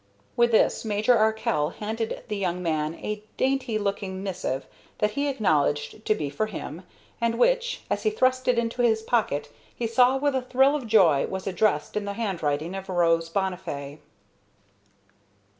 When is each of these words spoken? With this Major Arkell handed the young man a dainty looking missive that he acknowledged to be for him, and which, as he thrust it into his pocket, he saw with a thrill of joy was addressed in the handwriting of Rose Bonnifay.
With 0.35 0.49
this 0.49 0.83
Major 0.83 1.15
Arkell 1.15 1.69
handed 1.77 2.23
the 2.27 2.35
young 2.35 2.63
man 2.63 2.95
a 2.95 3.23
dainty 3.37 3.77
looking 3.77 4.23
missive 4.23 4.65
that 4.97 5.11
he 5.11 5.27
acknowledged 5.27 6.03
to 6.05 6.15
be 6.15 6.27
for 6.27 6.47
him, 6.47 6.81
and 7.21 7.37
which, 7.37 7.81
as 7.87 8.01
he 8.01 8.09
thrust 8.09 8.47
it 8.47 8.57
into 8.57 8.81
his 8.81 9.03
pocket, 9.03 9.49
he 9.75 9.85
saw 9.85 10.17
with 10.17 10.33
a 10.33 10.41
thrill 10.41 10.75
of 10.75 10.87
joy 10.87 11.27
was 11.27 11.45
addressed 11.45 11.95
in 11.95 12.05
the 12.05 12.13
handwriting 12.13 12.73
of 12.73 12.89
Rose 12.89 13.29
Bonnifay. 13.29 13.99